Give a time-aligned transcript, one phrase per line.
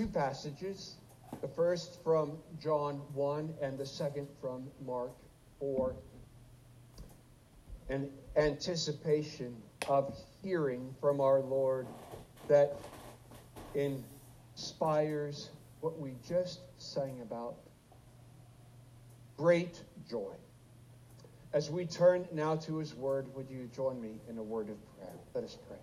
[0.00, 0.94] two passages
[1.42, 5.12] the first from John 1 and the second from Mark
[5.58, 5.94] 4.
[7.90, 9.54] An anticipation
[9.88, 11.86] of hearing from our Lord
[12.48, 12.76] that
[13.74, 15.50] inspires
[15.82, 17.56] what we just sang about
[19.36, 20.32] great joy.
[21.52, 24.96] As we turn now to his word, would you join me in a word of
[24.96, 25.12] prayer?
[25.34, 25.76] Let us pray.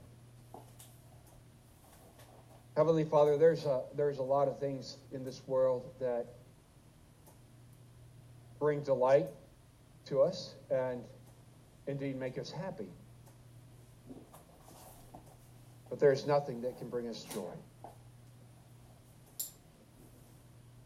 [2.78, 6.28] Heavenly Father, there's a, there's a lot of things in this world that
[8.60, 9.26] bring delight
[10.06, 11.02] to us and
[11.88, 12.90] indeed make us happy.
[15.90, 17.52] But there's nothing that can bring us joy.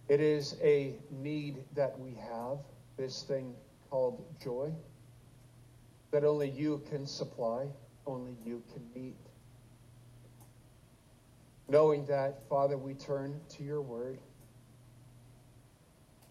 [0.08, 2.60] It is a need that we have,
[2.96, 3.54] this thing
[3.90, 4.72] called joy,
[6.12, 7.66] that only you can supply,
[8.08, 9.18] only you can meet.
[11.72, 14.20] Knowing that, Father, we turn to your word,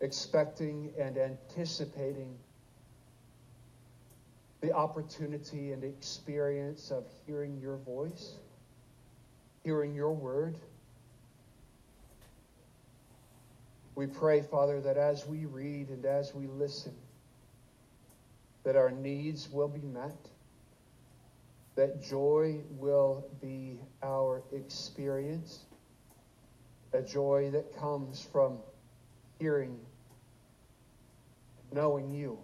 [0.02, 2.36] expecting and anticipating
[4.60, 8.34] the opportunity and experience of hearing your voice,
[9.64, 10.58] hearing your word.
[13.94, 16.92] We pray, Father, that as we read and as we listen,
[18.64, 20.28] that our needs will be met
[21.80, 25.60] that joy will be our experience,
[26.92, 28.58] a joy that comes from
[29.38, 29.80] hearing,
[31.72, 32.38] knowing you.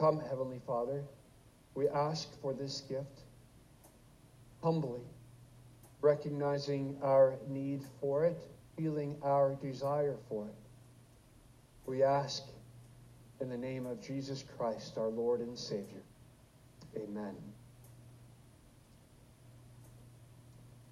[0.00, 1.04] Come, Heavenly Father,
[1.76, 3.20] we ask for this gift
[4.60, 5.02] humbly,
[6.00, 8.42] recognizing our need for it,
[8.76, 10.56] feeling our desire for it.
[11.86, 12.42] We ask
[13.40, 16.03] in the name of Jesus Christ, our Lord and Savior.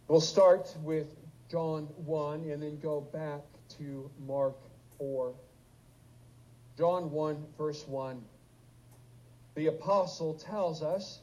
[0.09, 1.17] We'll start with
[1.51, 3.41] John 1 and then go back
[3.79, 4.57] to Mark
[4.99, 5.35] 4.
[6.77, 8.23] John 1, verse 1.
[9.55, 11.21] The apostle tells us,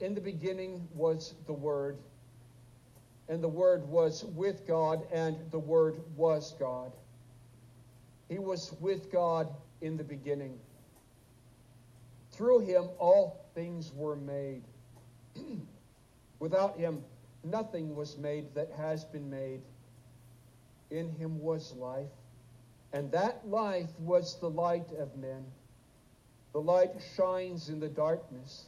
[0.00, 1.98] In the beginning was the Word,
[3.28, 6.92] and the Word was with God, and the Word was God.
[8.28, 9.48] He was with God
[9.80, 10.58] in the beginning.
[12.32, 14.62] Through him, all things were made.
[16.38, 17.02] Without him,
[17.42, 19.62] nothing was made that has been made.
[20.90, 22.12] In him was life,
[22.92, 25.44] and that life was the light of men.
[26.52, 28.66] The light shines in the darkness,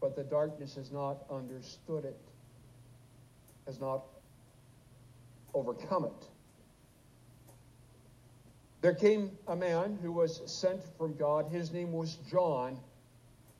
[0.00, 2.18] but the darkness has not understood it,
[3.66, 4.02] has not
[5.54, 6.28] overcome it.
[8.80, 11.50] There came a man who was sent from God.
[11.52, 12.78] His name was John.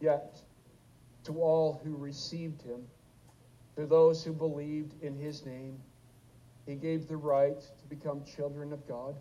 [0.00, 0.40] Yet,
[1.24, 2.86] to all who received him,
[3.76, 5.78] to those who believed in his name,
[6.66, 9.16] he gave the right to become children of God,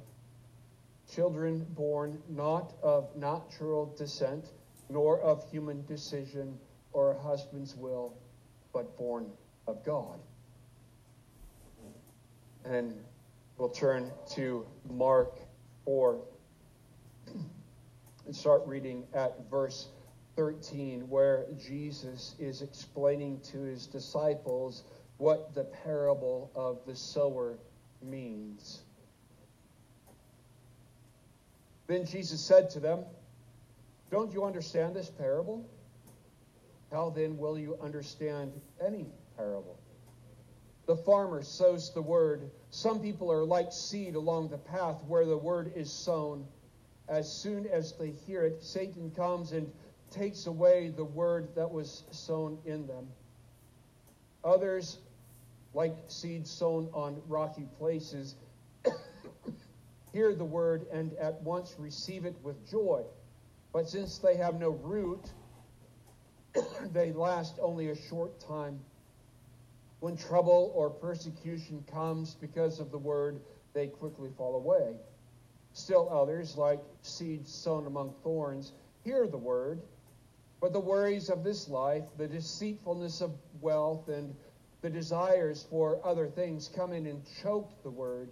[1.11, 4.51] children born not of natural descent,
[4.89, 6.57] nor of human decision
[6.93, 8.13] or a husband's will,
[8.73, 9.29] but born
[9.67, 10.19] of God.
[12.65, 12.93] And
[13.57, 15.39] we'll turn to Mark
[15.85, 16.19] 4
[18.25, 19.87] and start reading at verse
[20.37, 24.83] 13, where Jesus is explaining to his disciples
[25.17, 27.57] what the parable of the sower
[28.03, 28.83] means.
[31.87, 33.03] Then Jesus said to them,
[34.11, 35.67] Don't you understand this parable?
[36.91, 39.79] How then will you understand any parable?
[40.85, 42.51] The farmer sows the word.
[42.69, 46.45] Some people are like seed along the path where the word is sown.
[47.09, 49.71] As soon as they hear it, Satan comes and
[50.11, 53.07] takes away the word that was sown in them.
[54.43, 54.99] Others,
[55.73, 58.35] like seeds sown on rocky places,
[60.13, 63.03] hear the word and at once receive it with joy.
[63.73, 65.31] But since they have no root,
[66.93, 68.79] they last only a short time.
[69.99, 73.39] When trouble or persecution comes because of the word,
[73.73, 74.95] they quickly fall away.
[75.73, 79.81] Still others, like seeds sown among thorns, hear the word,
[80.59, 83.31] but the worries of this life, the deceitfulness of
[83.61, 84.35] wealth, and
[84.81, 88.29] the desires for other things come in and choke the word,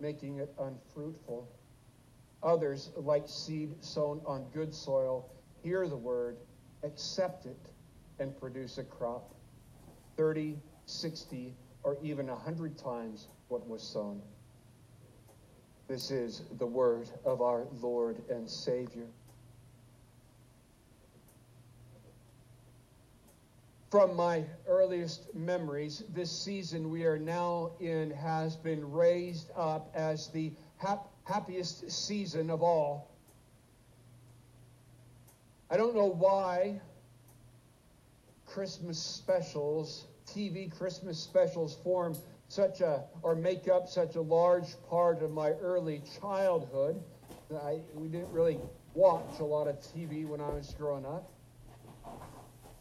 [0.00, 1.48] making it unfruitful.
[2.42, 5.28] Others, like seed sown on good soil,
[5.62, 6.36] hear the word,
[6.82, 7.70] accept it,
[8.18, 9.34] and produce a crop
[10.16, 11.54] 30, 60,
[11.84, 14.20] or even a 100 times what was sown.
[15.88, 19.06] This is the word of our Lord and Savior.
[23.90, 30.28] From my earliest memories, this season we are now in has been raised up as
[30.28, 33.10] the hap- happiest season of all.
[35.70, 36.82] I don't know why
[38.44, 42.14] Christmas specials, TV Christmas specials, form
[42.48, 47.02] such a or make up such a large part of my early childhood.
[47.50, 48.58] I, we didn't really
[48.92, 51.30] watch a lot of TV when I was growing up.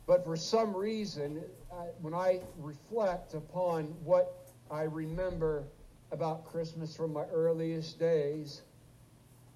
[0.08, 5.66] But for some reason, I, when I reflect upon what I remember
[6.14, 8.62] about Christmas from my earliest days,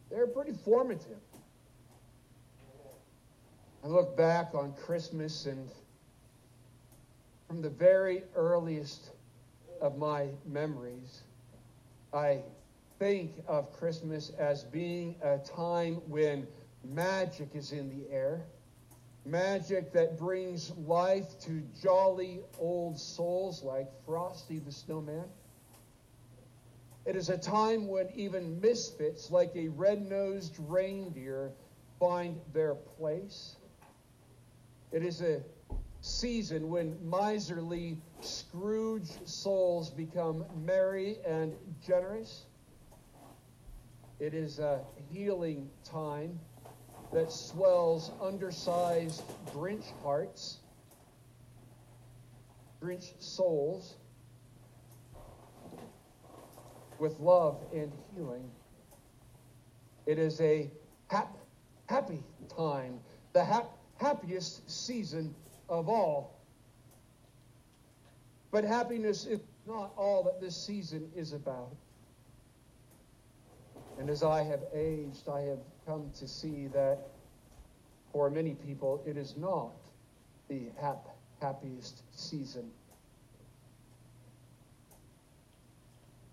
[0.09, 1.21] they're pretty formative.
[3.83, 5.69] I look back on Christmas and
[7.47, 9.11] from the very earliest
[9.81, 11.23] of my memories,
[12.13, 12.41] I
[12.99, 16.45] think of Christmas as being a time when
[16.83, 18.43] magic is in the air
[19.25, 25.25] magic that brings life to jolly old souls like Frosty the Snowman.
[27.05, 31.51] It is a time when even misfits like a red nosed reindeer
[31.99, 33.55] find their place.
[34.91, 35.41] It is a
[36.01, 41.53] season when miserly Scrooge souls become merry and
[41.85, 42.45] generous.
[44.19, 44.81] It is a
[45.11, 46.39] healing time
[47.13, 49.23] that swells undersized
[49.53, 50.59] Grinch hearts,
[52.81, 53.97] Grinch souls,
[56.99, 58.49] with love and healing.
[60.05, 60.71] It is a
[61.07, 61.37] hap-
[61.87, 62.23] happy
[62.55, 62.99] time,
[63.33, 65.35] the hap- happiest season
[65.67, 66.39] of all.
[68.51, 71.75] But happiness is not all that this season is about.
[73.97, 77.07] And as I have aged, I have come to see that
[78.11, 79.71] for many people, it is not
[80.47, 82.69] the hap- happiest season.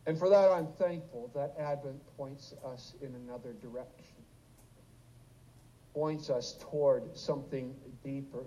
[0.06, 4.16] And for that, I'm thankful that Advent points us in another direction,
[5.92, 8.44] points us toward something deeper,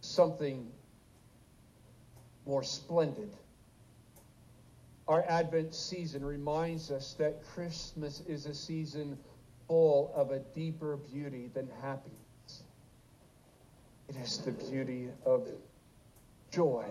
[0.00, 0.70] something
[2.46, 3.30] more splendid.
[5.08, 9.16] Our Advent season reminds us that Christmas is a season
[9.68, 12.62] full of a deeper beauty than happiness.
[14.08, 15.46] It is the beauty of
[16.50, 16.86] joy.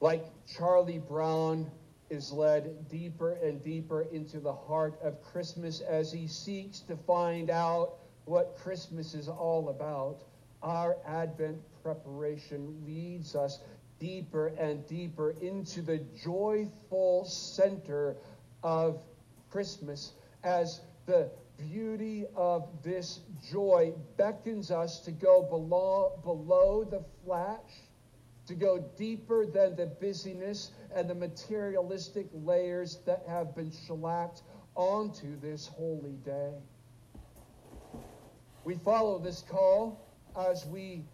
[0.00, 1.70] Like Charlie Brown
[2.10, 7.50] is led deeper and deeper into the heart of Christmas as he seeks to find
[7.50, 7.94] out
[8.24, 10.22] what Christmas is all about,
[10.62, 13.60] our Advent preparation leads us
[13.98, 18.16] deeper and deeper into the joyful center
[18.62, 19.02] of
[19.50, 20.12] Christmas
[20.44, 23.20] as the beauty of this
[23.50, 27.80] joy beckons us to go below, below the flash,
[28.46, 34.42] to go deeper than the busyness and the materialistic layers that have been shellacked
[34.74, 36.52] onto this holy day.
[38.64, 40.00] We follow this call
[40.36, 41.04] as we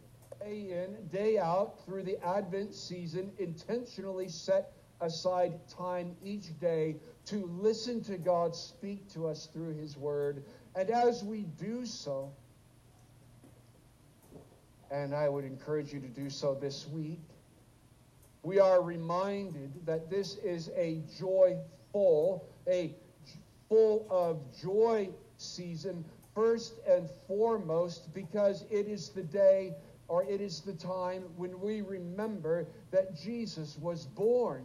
[0.44, 6.96] day in, day out through the Advent season, intentionally set aside time each day
[7.26, 10.44] to listen to God speak to us through His Word.
[10.74, 12.32] And as we do so,
[14.90, 17.20] and I would encourage you to do so this week,
[18.42, 22.94] we are reminded that this is a joyful, a
[23.68, 29.74] full of joy season, first and foremost, because it is the day
[30.12, 34.62] or it is the time when we remember that Jesus was born.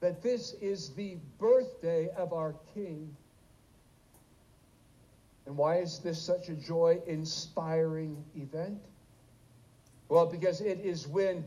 [0.00, 3.16] That this is the birthday of our King.
[5.46, 8.78] And why is this such a joy inspiring event?
[10.10, 11.42] Well, because it is when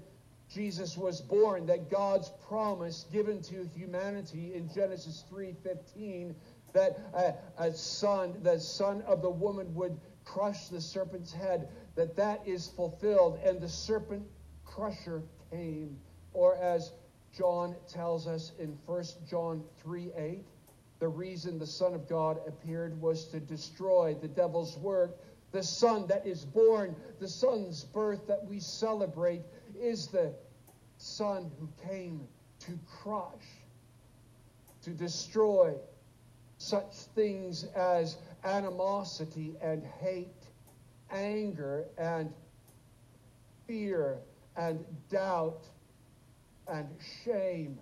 [0.52, 6.34] Jesus was born that God's promise given to humanity in Genesis 3:15
[6.74, 7.36] that a,
[7.68, 12.70] a son, the son of the woman would crush the serpent's head, that that is
[12.70, 14.26] fulfilled and the serpent
[14.64, 15.98] crusher came
[16.34, 16.94] or as
[17.38, 20.46] john tells us in 1 john 3 8
[21.00, 25.20] the reason the son of god appeared was to destroy the devil's work.
[25.52, 29.42] The son that is born, the son's birth that we celebrate,
[29.80, 30.34] is the
[30.98, 32.28] son who came
[32.62, 33.46] to crush,
[34.84, 35.76] to destroy
[36.58, 40.37] such things as animosity and hate,
[41.12, 42.34] anger and
[43.68, 44.20] fear
[44.56, 45.64] and doubt
[46.68, 46.88] and
[47.24, 47.78] shame.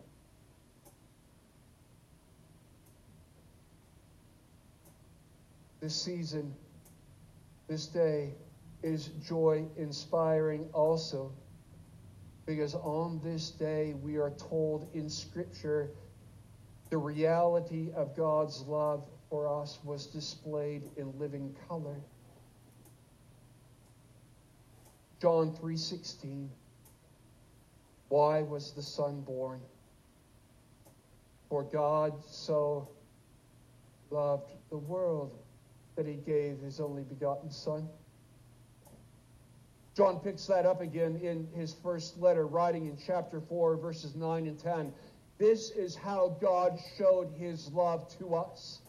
[5.81, 6.53] This season,
[7.67, 8.33] this day
[8.83, 11.31] is joy inspiring also
[12.45, 15.89] because on this day we are told in Scripture
[16.89, 21.99] the reality of God's love for us was displayed in living color.
[25.21, 26.49] John 3:16
[28.09, 29.61] Why was the son born?
[31.49, 32.89] For God so
[34.11, 35.37] loved the world
[35.95, 37.87] that he gave his only begotten son.
[39.95, 44.47] John picks that up again in his first letter, writing in chapter 4, verses 9
[44.47, 44.93] and 10.
[45.37, 48.81] This is how God showed his love to us.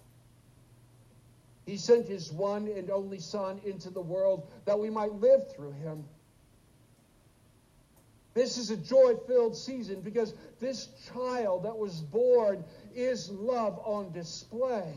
[1.65, 5.73] He sent his one and only Son into the world that we might live through
[5.73, 6.05] him.
[8.37, 12.63] This is a joy filled season because this child that was born
[12.95, 14.93] is love on display.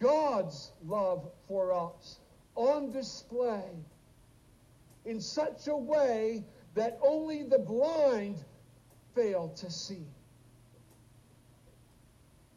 [0.00, 2.18] God's love for us
[2.56, 3.62] on display
[5.04, 6.44] in such a way
[6.74, 8.36] that only the blind
[9.14, 10.08] fail to see.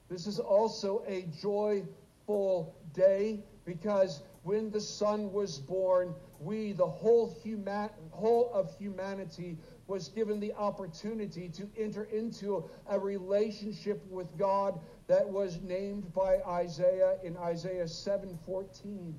[0.09, 7.33] This is also a joyful day because when the Son was born, we, the whole,
[7.43, 9.57] human, whole of humanity,
[9.87, 16.37] was given the opportunity to enter into a relationship with God that was named by
[16.47, 19.13] Isaiah in Isaiah 7:14.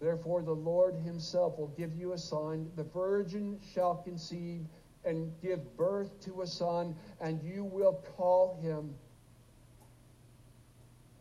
[0.00, 4.66] Therefore the Lord himself will give you a sign the virgin shall conceive
[5.04, 8.94] and give birth to a son and you will call him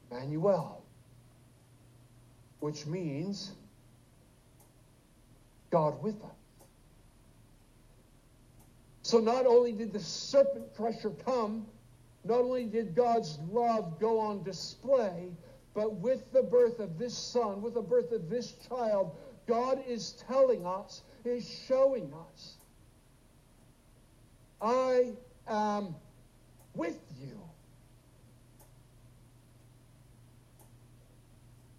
[0.10, 0.84] Emmanuel
[2.60, 3.52] which means
[5.70, 6.32] God with us.
[9.02, 11.66] So not only did the serpent crusher come,
[12.24, 15.32] not only did God's love go on display,
[15.74, 19.16] but with the birth of this son, with the birth of this child,
[19.48, 22.56] God is telling us, is showing us,
[24.62, 25.14] I
[25.48, 25.96] am
[26.76, 27.49] with you.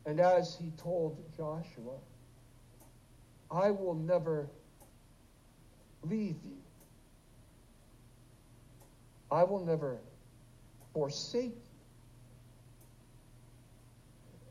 [0.07, 1.99] And as he told Joshua,
[3.50, 4.49] I will never
[6.02, 6.57] leave you.
[9.30, 9.99] I will never
[10.92, 11.54] forsake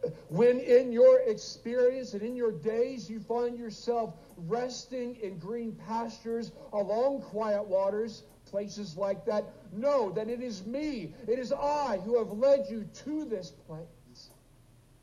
[0.03, 0.11] you.
[0.29, 6.51] When in your experience and in your days you find yourself resting in green pastures
[6.71, 12.17] along quiet waters, places like that, know that it is me, it is I who
[12.17, 13.98] have led you to this place.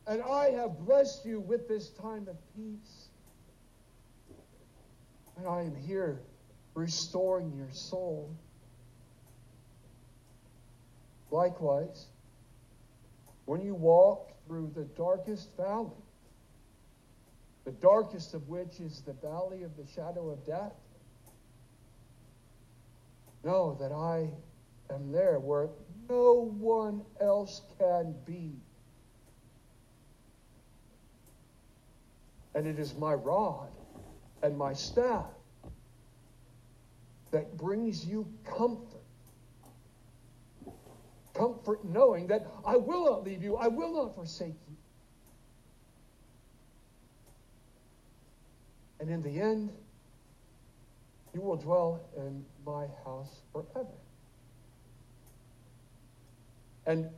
[0.07, 3.09] And I have blessed you with this time of peace.
[5.37, 6.21] And I am here
[6.75, 8.35] restoring your soul.
[11.31, 12.07] Likewise,
[13.47, 15.91] when you walk through the darkest valley,
[17.65, 20.73] the darkest of which is the valley of the shadow of death,
[23.45, 24.31] know that I
[24.95, 25.69] am there where
[26.09, 28.53] no one else can be.
[32.57, 33.69] And it is my rod
[34.43, 35.27] and my staff
[37.31, 39.03] that brings you comfort.
[41.35, 44.77] Comfort knowing that I will not leave you, I will not forsake you.
[49.01, 49.71] And in the end,
[51.35, 53.87] you will dwell in my house forever.
[56.87, 57.11] And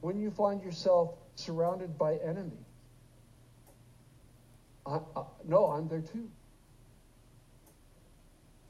[0.00, 2.65] when you find yourself surrounded by enemies,
[4.86, 6.28] I, I, no, I'm there too.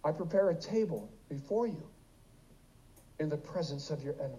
[0.04, 1.82] I prepare a table before you
[3.18, 4.38] in the presence of your enemy.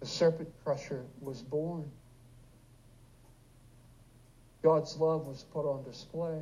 [0.00, 1.90] The serpent crusher was born.
[4.62, 6.40] God's love was put on display.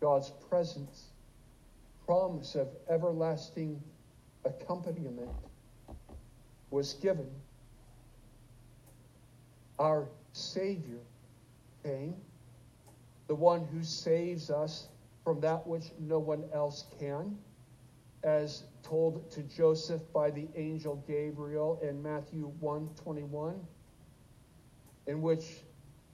[0.00, 1.06] God's presence,
[2.04, 3.80] promise of everlasting
[4.44, 5.30] accompaniment
[6.70, 7.30] was given
[9.78, 11.00] our Savior
[11.82, 12.14] came,
[13.26, 14.88] the one who saves us
[15.24, 17.36] from that which no one else can,
[18.22, 23.58] as told to Joseph by the angel Gabriel in Matthew 1:21
[25.06, 25.64] in which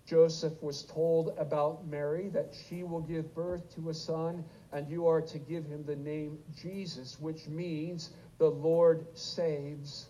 [0.05, 5.07] Joseph was told about Mary that she will give birth to a son and you
[5.07, 10.09] are to give him the name Jesus which means the Lord saves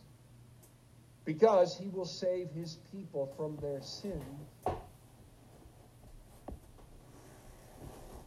[1.25, 4.23] because he will save his people from their sin.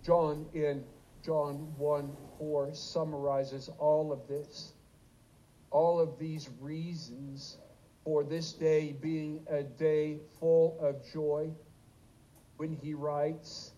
[0.05, 0.83] John in
[1.23, 4.73] John 1 4 summarizes all of this,
[5.71, 7.57] all of these reasons
[8.03, 11.49] for this day being a day full of joy
[12.57, 13.71] when he writes,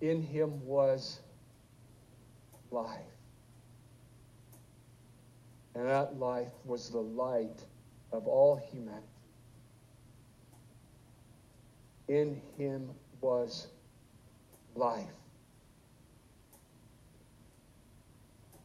[0.00, 1.18] In him was
[2.70, 3.11] life.
[5.74, 7.64] And that life was the light
[8.12, 9.06] of all humanity.
[12.08, 13.68] In him was
[14.74, 15.06] life.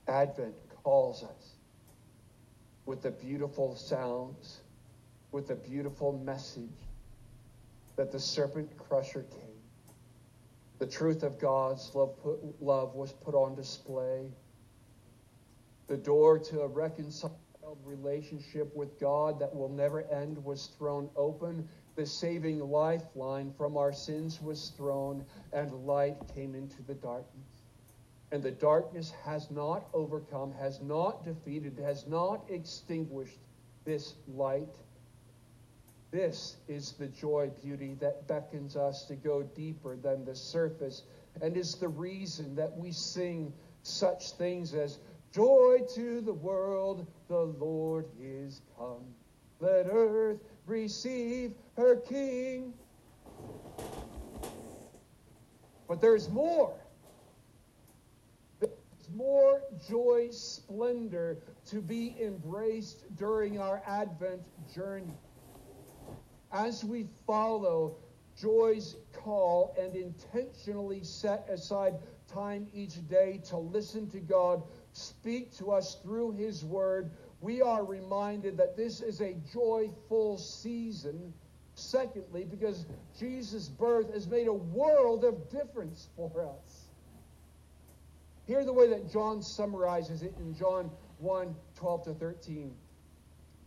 [0.08, 1.56] Advent calls us
[2.86, 4.62] with the beautiful sounds,
[5.32, 6.88] with the beautiful message
[7.98, 9.42] that the serpent crusher came.
[10.80, 14.32] The truth of God's love, put, love was put on display.
[15.88, 17.32] The door to a reconciled
[17.86, 21.68] relationship with God that will never end was thrown open.
[21.96, 27.64] The saving lifeline from our sins was thrown, and light came into the darkness.
[28.32, 33.40] And the darkness has not overcome, has not defeated, has not extinguished
[33.86, 34.76] this light.
[36.12, 41.04] This is the joy beauty that beckons us to go deeper than the surface
[41.42, 43.54] and is the reason that we sing
[43.84, 45.00] such things as
[45.34, 49.04] Joy to the world, the Lord is come.
[49.60, 52.74] Let earth receive her King.
[55.88, 56.74] But there's more
[58.60, 58.72] There's
[59.16, 64.42] more joy, splendor to be embraced during our Advent
[64.74, 65.14] journey.
[66.52, 67.98] As we follow
[68.40, 71.96] joy's call and intentionally set aside
[72.28, 74.62] time each day to listen to God
[74.98, 81.34] speak to us through His Word, we are reminded that this is a joyful season.
[81.76, 82.86] Secondly, because
[83.20, 86.88] Jesus' birth has made a world of difference for us.
[88.48, 92.74] Hear the way that John summarizes it in John 1 12 to 13.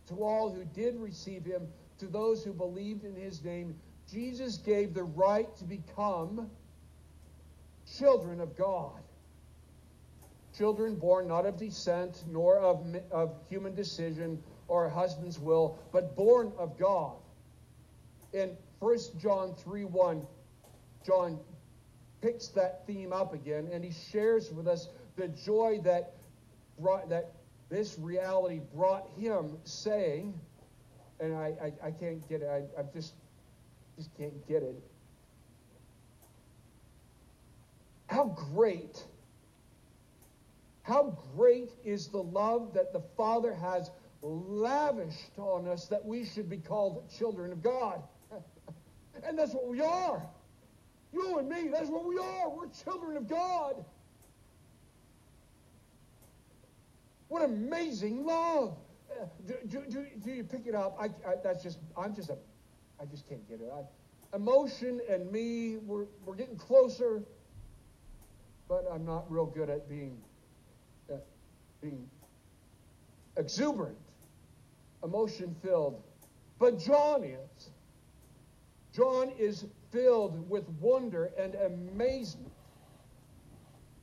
[0.07, 1.67] To all who did receive him,
[1.99, 3.75] to those who believed in his name,
[4.11, 6.49] Jesus gave the right to become
[7.97, 9.00] children of God.
[10.61, 16.15] Children born not of descent, nor of, of human decision or a husband's will, but
[16.15, 17.15] born of God.
[18.31, 20.27] In 1 John 3 1,
[21.03, 21.39] John
[22.21, 26.13] picks that theme up again and he shares with us the joy that
[26.77, 27.31] brought that
[27.71, 30.39] this reality brought him saying
[31.19, 33.15] and i i, I can't get it I, I just
[33.97, 34.75] just can't get it
[38.07, 39.03] how great
[40.91, 46.49] how great is the love that the father has lavished on us that we should
[46.49, 48.03] be called children of god
[49.23, 50.21] and that's what we are
[51.13, 52.49] you and me, that's what we are.
[52.49, 53.83] We're children of God.
[57.27, 58.77] What amazing love.
[59.11, 60.95] Uh, do, do, do, do, you pick it up?
[60.99, 62.37] I, I, that's just, I'm just a,
[62.99, 63.71] I just can't get it.
[63.73, 67.23] I, emotion and me, we're, we're getting closer,
[68.69, 70.17] but I'm not real good at being,
[71.81, 72.07] being
[73.37, 73.97] exuberant,
[75.03, 76.01] emotion filled.
[76.59, 77.69] But John is.
[78.93, 82.51] John is filled with wonder and amazement.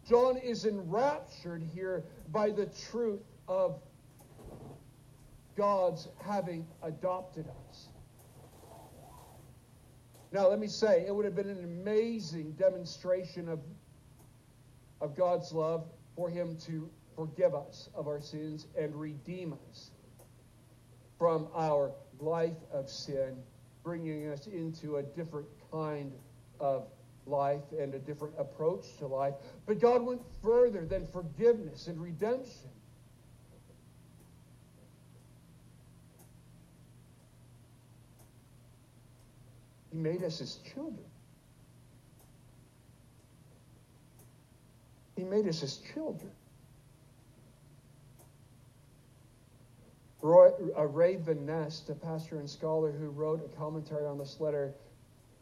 [0.08, 3.80] John is enraptured here by the truth of
[5.56, 7.88] God's having adopted us.
[10.32, 13.60] Now, let me say, it would have been an amazing demonstration of,
[15.00, 15.84] of God's love
[16.16, 16.88] for Him to
[17.18, 19.90] forgive us of our sins and redeem us
[21.18, 23.36] from our life of sin,
[23.82, 26.12] bringing us into a different kind
[26.60, 26.86] of
[27.26, 29.34] life and a different approach to life.
[29.66, 32.70] But God went further than forgiveness and redemption.
[39.90, 41.04] He made us his children.
[45.16, 46.30] He made us his children.
[50.20, 54.40] Roy, uh, Ray Van Nest, a pastor and scholar who wrote a commentary on this
[54.40, 54.74] letter,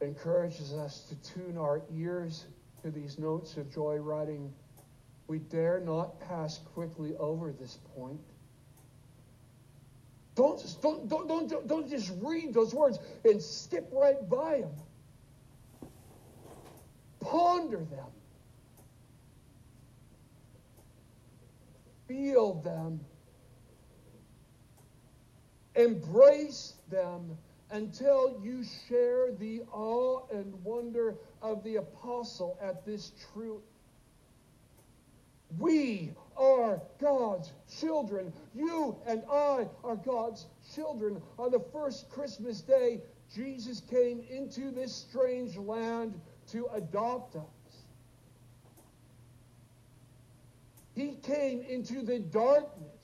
[0.03, 2.45] encourages us to tune our ears
[2.83, 4.53] to these notes of joy, writing
[5.29, 8.21] we dare not pass quickly over this point.
[10.35, 15.91] Don't, don't, don't, don't, don't just read those words and skip right by them.
[17.21, 18.07] Ponder them.
[22.07, 23.01] Feel them.
[25.77, 27.37] Embrace them
[27.71, 33.63] until you share the awe and wonder of the apostle at this truth.
[35.59, 38.33] We are God's children.
[38.55, 41.23] You and I are God's children.
[41.39, 43.01] On the first Christmas day,
[43.35, 46.21] Jesus came into this strange land
[46.53, 47.43] to adopt us.
[50.95, 52.96] He came into the darkness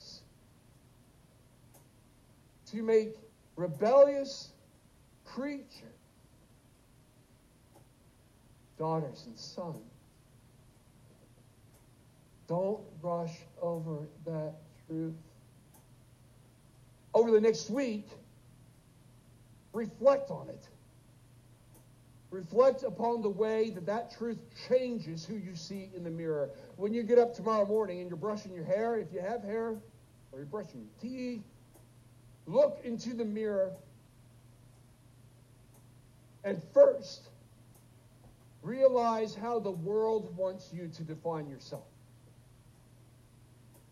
[2.73, 3.15] to make
[3.55, 4.49] rebellious
[5.23, 5.93] creatures
[8.77, 9.77] daughters and sons.
[12.47, 14.55] Don't rush over that
[14.87, 15.13] truth.
[17.13, 18.07] Over the next week,
[19.71, 20.67] reflect on it.
[22.31, 26.49] Reflect upon the way that that truth changes who you see in the mirror.
[26.75, 29.69] When you get up tomorrow morning and you're brushing your hair, if you have hair,
[29.69, 31.43] or you're brushing your teeth,
[32.45, 33.71] look into the mirror
[36.43, 37.29] and first
[38.61, 41.83] realize how the world wants you to define yourself.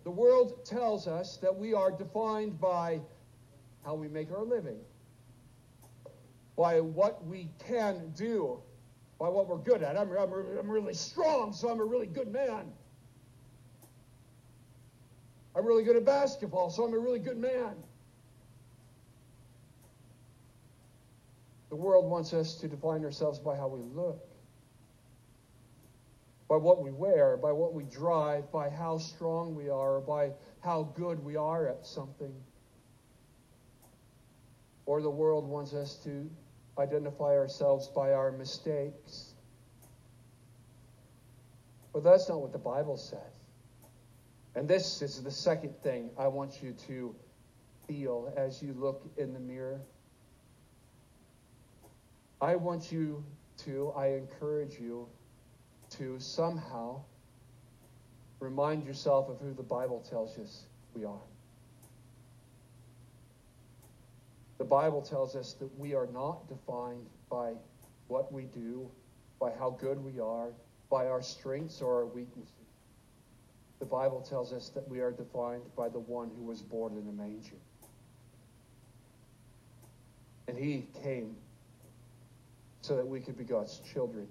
[0.04, 3.02] The world tells us that we are defined by
[3.86, 4.80] how we make our living,
[6.58, 8.60] by what we can do,
[9.20, 9.98] by what we're good at.
[9.98, 12.72] I'm, I'm, I'm really strong, so I'm a really good man.
[15.56, 17.76] I'm really good at basketball, so I'm a really good man.
[21.72, 24.28] The world wants us to define ourselves by how we look,
[26.50, 30.32] by what we wear, by what we drive, by how strong we are, or by
[30.60, 32.34] how good we are at something.
[34.86, 36.30] Or the world wants us to
[36.78, 39.34] identify ourselves by our mistakes.
[41.94, 43.40] But that's not what the Bible says.
[44.56, 47.16] And this is the second thing I want you to
[47.88, 49.80] feel as you look in the mirror.
[52.42, 53.24] I want you
[53.66, 55.08] to, I encourage you
[55.92, 57.02] to somehow
[58.40, 60.64] remind yourself of who the Bible tells us
[60.96, 61.22] we are.
[64.58, 67.54] The Bible tells us that we are not defined by
[68.08, 68.90] what we do,
[69.40, 70.50] by how good we are,
[70.90, 72.54] by our strengths or our weaknesses.
[73.80, 77.08] The Bible tells us that we are defined by the one who was born in
[77.08, 77.56] a manger.
[80.48, 81.36] And he came
[82.82, 84.28] so that we could be God's children.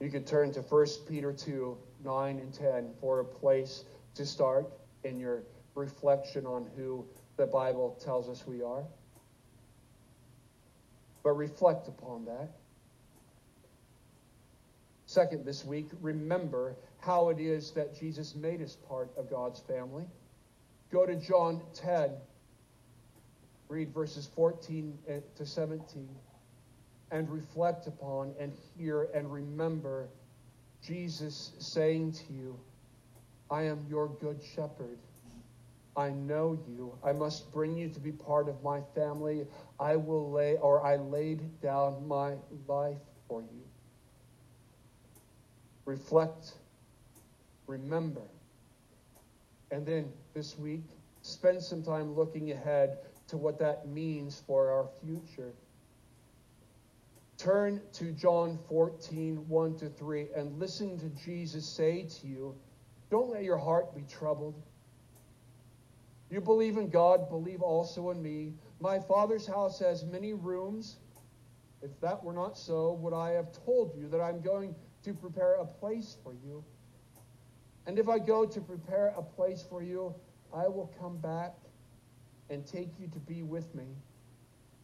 [0.00, 4.66] You could turn to 1 Peter 2 9 and 10 for a place to start
[5.04, 5.42] in your
[5.74, 7.04] reflection on who
[7.36, 8.84] the Bible tells us we are.
[11.22, 12.50] But reflect upon that.
[15.06, 20.04] Second, this week, remember how it is that Jesus made us part of God's family.
[20.90, 22.10] Go to John 10,
[23.68, 26.08] read verses 14 eh, to 17,
[27.10, 30.08] and reflect upon and hear and remember
[30.82, 32.58] Jesus saying to you,
[33.50, 34.98] I am your good shepherd.
[35.96, 36.92] I know you.
[37.04, 39.46] I must bring you to be part of my family.
[39.78, 42.34] I will lay, or I laid down my
[42.66, 42.98] life
[43.28, 43.62] for you.
[45.84, 46.54] Reflect,
[47.66, 48.22] remember.
[49.70, 50.84] And then this week,
[51.22, 55.52] spend some time looking ahead to what that means for our future.
[57.36, 62.54] Turn to John 14, 1 to 3, and listen to Jesus say to you,
[63.10, 64.54] Don't let your heart be troubled.
[66.30, 68.54] You believe in God, believe also in me.
[68.80, 70.96] My Father's house has many rooms.
[71.82, 75.54] If that were not so, would I have told you that I'm going to prepare
[75.54, 76.64] a place for you?
[77.86, 80.14] And if I go to prepare a place for you,
[80.54, 81.54] I will come back
[82.50, 83.86] and take you to be with me,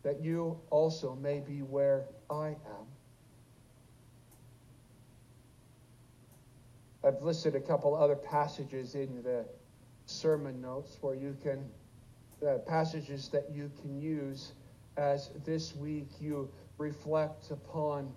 [0.03, 2.87] that you also may be where I am.
[7.03, 9.47] I've listed a couple other passages in the
[10.07, 11.65] sermon notes where you can,
[12.47, 14.53] uh, passages that you can use
[14.97, 18.13] as this week you reflect upon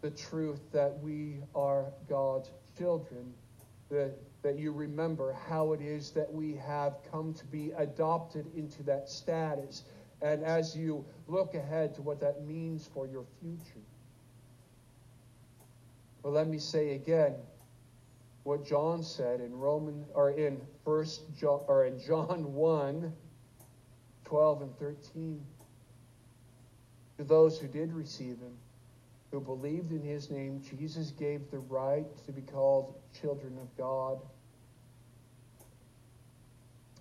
[0.00, 3.32] the truth that we are God's children,
[3.90, 8.82] that, that you remember how it is that we have come to be adopted into
[8.84, 9.84] that status.
[10.22, 13.84] And as you look ahead to what that means for your future.
[16.22, 17.34] Well, let me say again
[18.44, 23.12] what John said in Roman or in first John or in John 1
[24.24, 25.40] 12 and 13
[27.16, 28.52] to those who did receive him
[29.30, 34.18] who believed in his name Jesus gave the right to be called children of God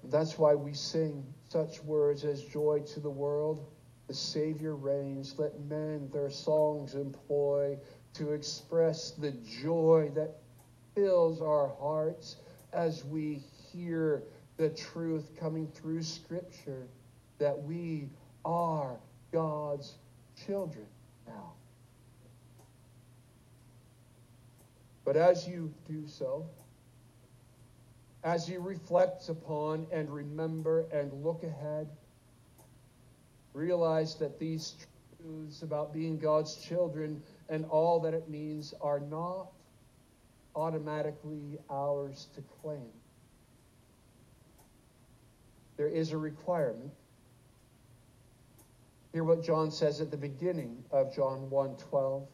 [0.04, 3.66] that's why we sing such words as joy to the world
[4.08, 5.36] the Savior reigns.
[5.38, 7.78] Let men their songs employ
[8.13, 10.38] to express the joy that
[10.96, 12.38] fills our hearts
[12.74, 14.24] as we hear
[14.56, 16.88] the truth coming through Scripture
[17.38, 18.10] that we
[18.46, 18.98] are
[19.32, 19.96] God's
[20.46, 20.86] children
[21.28, 21.54] now.
[25.08, 26.46] But as you do so,
[28.26, 31.88] as you reflect upon and remember and look ahead,
[33.54, 34.76] realize that these
[35.22, 39.48] truths about being God's children and all that it means are not
[40.58, 42.91] automatically ours to claim.
[45.78, 46.91] There is a requirement.
[49.13, 52.28] Hear what John says at the beginning of John 1:12.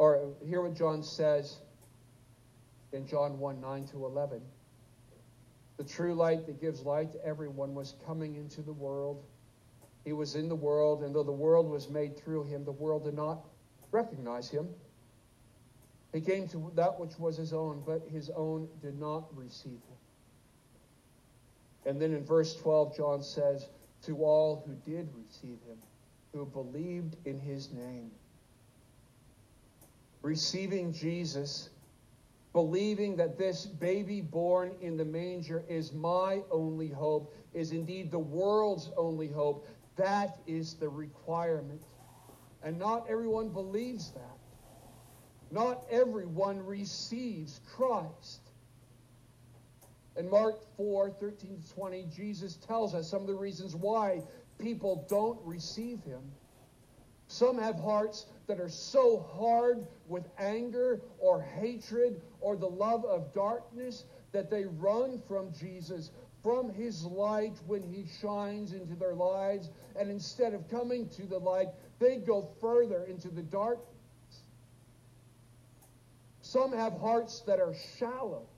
[0.00, 1.58] Or hear what John says
[2.94, 4.40] in John 1 9 to 11.
[5.76, 9.22] The true light that gives light to everyone was coming into the world.
[10.06, 13.04] He was in the world, and though the world was made through him, the world
[13.04, 13.44] did not
[13.92, 14.70] recognize him.
[16.14, 19.98] He came to that which was his own, but his own did not receive him.
[21.84, 23.68] And then in verse 12, John says,
[24.06, 25.76] To all who did receive him,
[26.32, 28.10] who believed in his name.
[30.22, 31.70] Receiving Jesus
[32.52, 38.18] believing that this baby born in the manger is my only hope, is indeed the
[38.18, 39.68] world's only hope.
[39.96, 41.82] That is the requirement.
[42.62, 44.38] And not everyone believes that.
[45.50, 48.40] Not everyone receives Christ.
[50.16, 54.22] In Mark 4 13 to 20, Jesus tells us some of the reasons why
[54.58, 56.20] people don't receive him.
[57.28, 63.32] Some have hearts that are so hard with anger or hatred or the love of
[63.32, 66.10] darkness that they run from Jesus,
[66.42, 69.70] from his light when he shines into their lives.
[69.96, 71.68] And instead of coming to the light,
[72.00, 73.86] they go further into the darkness.
[76.42, 78.48] Some have hearts that are shallow.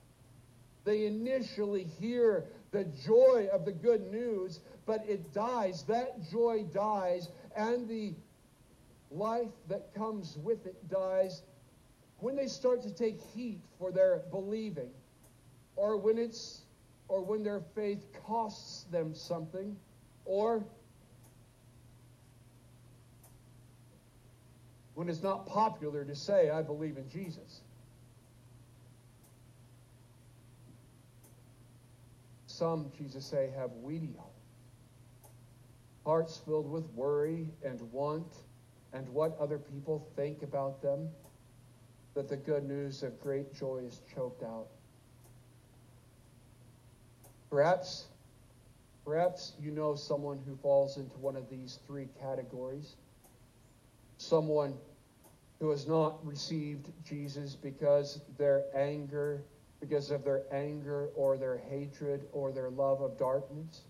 [0.84, 5.84] They initially hear the joy of the good news, but it dies.
[5.86, 8.14] That joy dies, and the
[9.14, 11.42] life that comes with it dies.
[12.18, 14.90] When they start to take heat for their believing
[15.76, 16.62] or when it's
[17.08, 19.76] or when their faith costs them something
[20.24, 20.64] or
[24.94, 27.60] when it's not popular to say I believe in Jesus.
[32.46, 34.14] Some, Jesus say, have weedy
[36.04, 38.26] hearts filled with worry and want
[38.92, 41.08] and what other people think about them,
[42.14, 44.66] that the good news of great joy is choked out.
[47.50, 48.06] Perhaps,
[49.04, 52.96] perhaps you know someone who falls into one of these three categories.
[54.18, 54.74] Someone
[55.58, 59.42] who has not received Jesus because their anger,
[59.80, 63.82] because of their anger or their hatred or their love of darkness,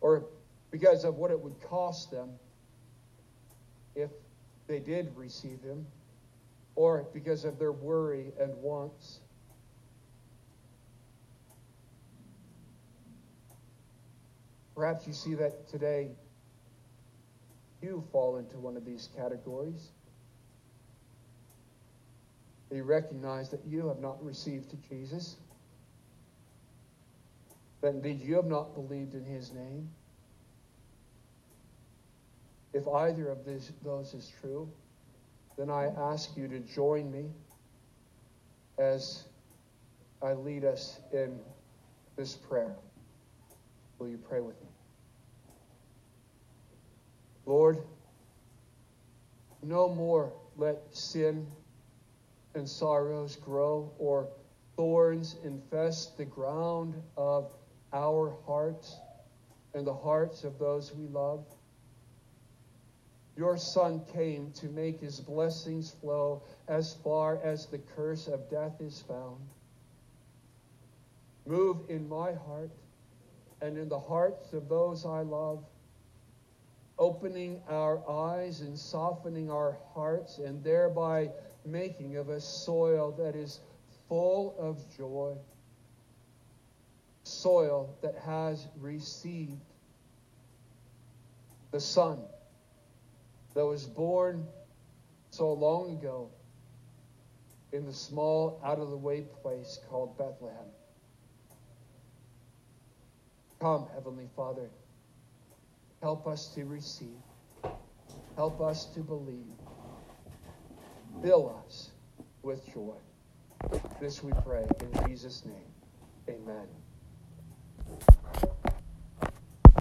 [0.00, 0.24] or
[0.70, 2.30] because of what it would cost them
[3.98, 4.10] if
[4.68, 5.86] they did receive him,
[6.76, 9.18] or because of their worry and wants.
[14.76, 16.10] Perhaps you see that today
[17.82, 19.88] you fall into one of these categories.
[22.70, 25.36] You recognize that you have not received Jesus,
[27.80, 29.90] that indeed you have not believed in his name.
[32.78, 34.70] If either of these, those is true,
[35.56, 37.24] then I ask you to join me
[38.78, 39.24] as
[40.22, 41.40] I lead us in
[42.16, 42.76] this prayer.
[43.98, 44.68] Will you pray with me?
[47.46, 47.78] Lord,
[49.60, 51.48] no more let sin
[52.54, 54.28] and sorrows grow or
[54.76, 57.50] thorns infest the ground of
[57.92, 58.98] our hearts
[59.74, 61.44] and the hearts of those we love.
[63.38, 68.80] Your Son came to make his blessings flow as far as the curse of death
[68.80, 69.38] is found.
[71.46, 72.72] Move in my heart
[73.62, 75.64] and in the hearts of those I love
[76.98, 81.30] opening our eyes and softening our hearts, and thereby
[81.64, 83.60] making of us soil that is
[84.08, 85.36] full of joy,
[87.22, 89.62] soil that has received
[91.70, 92.18] the Son
[93.54, 94.46] that was born
[95.30, 96.30] so long ago
[97.72, 100.56] in the small, out of the way place called Bethlehem.
[103.60, 104.70] Come, Heavenly Father,
[106.00, 107.08] help us to receive,
[108.36, 109.52] help us to believe,
[111.22, 111.90] fill us
[112.42, 112.94] with joy.
[114.00, 115.68] This we pray in Jesus' name.
[116.28, 116.68] Amen.